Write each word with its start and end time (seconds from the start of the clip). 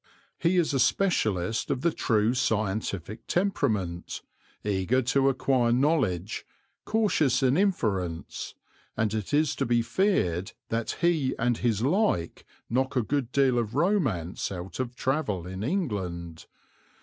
He 0.39 0.57
is 0.57 0.73
a 0.73 0.79
specialist 0.79 1.69
of 1.69 1.81
the 1.81 1.91
true 1.91 2.33
scientific 2.33 3.27
temperament, 3.27 4.23
eager 4.63 5.03
to 5.03 5.29
acquire 5.29 5.71
knowledge, 5.71 6.43
cautious 6.85 7.43
in 7.43 7.55
inference, 7.55 8.55
and 8.97 9.13
it 9.13 9.31
is 9.31 9.55
to 9.57 9.65
be 9.67 9.83
feared 9.83 10.53
that 10.69 10.97
he 11.01 11.35
and 11.37 11.59
his 11.59 11.83
like 11.83 12.47
knock 12.67 12.95
a 12.95 13.03
good 13.03 13.31
deal 13.31 13.59
of 13.59 13.75
romance 13.75 14.51
out 14.51 14.79
of 14.79 14.95
travel 14.95 15.45
in 15.45 15.63
England. 15.63 16.47